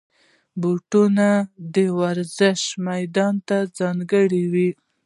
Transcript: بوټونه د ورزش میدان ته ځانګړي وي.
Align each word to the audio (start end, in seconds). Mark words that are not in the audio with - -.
بوټونه 0.61 1.27
د 1.73 1.75
ورزش 1.99 2.61
میدان 2.87 3.35
ته 3.47 3.57
ځانګړي 3.77 4.43
وي. 4.53 4.69